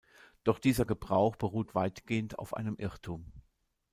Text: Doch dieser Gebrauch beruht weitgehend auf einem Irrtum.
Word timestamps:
Doch 0.43 0.57
dieser 0.57 0.83
Gebrauch 0.85 1.35
beruht 1.35 1.75
weitgehend 1.75 2.39
auf 2.39 2.55
einem 2.55 2.75
Irrtum. 2.79 3.31